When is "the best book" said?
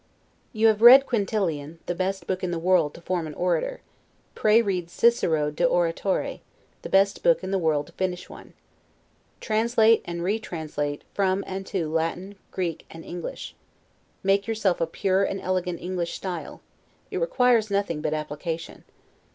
1.85-2.43, 6.81-7.43